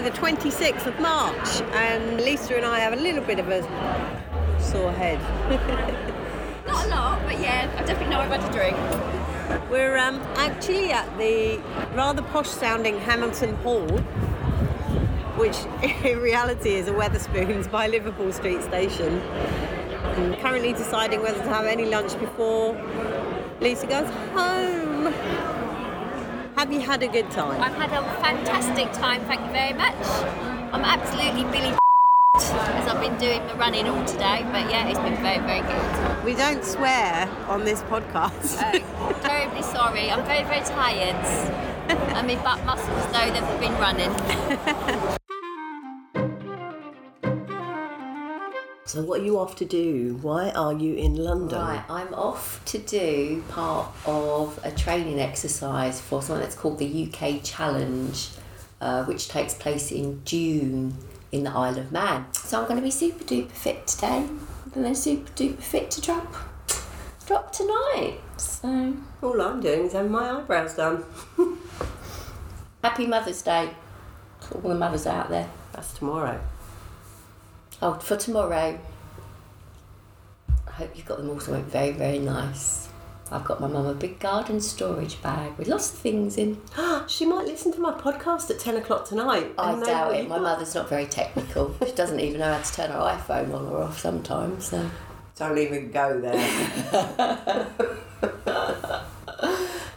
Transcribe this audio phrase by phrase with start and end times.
[0.00, 3.62] 26th of March, and Lisa and I have a little bit of a
[4.60, 5.18] sore head.
[6.66, 9.70] Not a lot, but yeah, I definitely know I've had a drink.
[9.70, 11.58] We're um, actually at the
[11.94, 13.88] rather posh sounding Hamilton Hall,
[15.36, 15.56] which
[16.04, 19.20] in reality is a Wetherspoons by Liverpool Street Station.
[20.02, 22.74] I'm currently deciding whether to have any lunch before
[23.60, 25.14] Lisa goes home.
[26.58, 27.62] Have you had a good time?
[27.62, 29.94] I've had a fantastic time, thank you very much.
[30.74, 31.68] I'm absolutely Billy
[32.34, 36.24] as I've been doing the running all today, but yeah, it's been very, very good.
[36.24, 38.58] We don't swear on this podcast.
[38.98, 40.10] Oh, terribly sorry.
[40.10, 41.14] I'm very, very tired.
[41.90, 45.14] and my butt muscles know they've been running.
[48.88, 50.18] So, what are you off to do?
[50.22, 51.58] Why are you in London?
[51.60, 57.04] Right, I'm off to do part of a training exercise for something that's called the
[57.12, 58.30] UK Challenge,
[58.80, 60.96] uh, which takes place in June
[61.32, 62.32] in the Isle of Man.
[62.32, 64.26] So I'm going to be super duper fit today,
[64.74, 66.34] and then super duper fit to drop,
[67.26, 68.18] drop tonight.
[68.38, 71.04] So All I'm doing is having my eyebrows done.
[72.82, 73.68] happy Mother's Day
[74.48, 75.50] to all the mothers out there.
[75.74, 76.40] That's tomorrow.
[77.80, 78.78] Oh, for tomorrow.
[80.66, 82.88] I hope you've got them all something very, very nice.
[83.30, 86.60] I've got my mum a big garden storage bag with lots of things in.
[87.06, 89.52] she might listen to my podcast at 10 o'clock tonight.
[89.58, 90.28] I doubt it.
[90.28, 91.74] My mother's not very technical.
[91.84, 94.68] she doesn't even know how to turn her iPhone on or off sometimes.
[94.68, 94.90] So
[95.36, 96.32] Don't even go there.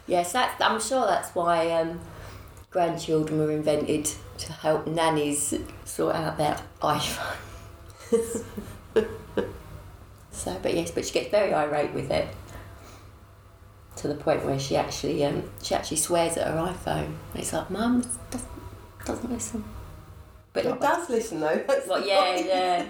[0.06, 0.60] yes, that's.
[0.60, 2.00] I'm sure that's why um,
[2.70, 7.36] grandchildren were invented to help nannies sort out their iPhone.
[10.30, 12.28] so, but yes, but she gets very irate with it
[13.96, 17.14] to the point where she actually um, she actually swears at her iPhone.
[17.34, 18.50] It's like, Mum doesn't,
[19.04, 19.64] doesn't listen.
[20.52, 21.62] But it not does listen though.
[21.66, 22.86] That's the yeah, yeah.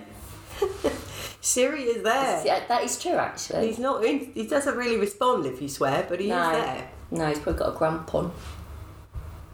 [1.40, 2.42] Siri is there.
[2.44, 3.68] Yeah, that is true actually.
[3.68, 4.04] He's not.
[4.04, 6.90] In, he doesn't really respond if you swear, but he no, is there.
[7.10, 8.32] no, he's probably got a grump on.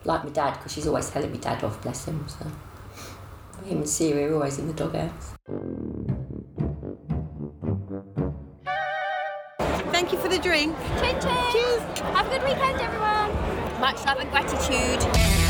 [0.05, 2.25] Like my dad, because she's always telling me dad off, bless him.
[2.29, 2.47] So
[3.65, 5.35] him and Siri are always in the doghouse.
[9.91, 10.77] Thank you for the drink.
[11.01, 11.37] Chin chin.
[11.53, 12.01] Cheers.
[12.01, 13.81] Have a good weekend, everyone.
[13.81, 15.48] Much love and gratitude.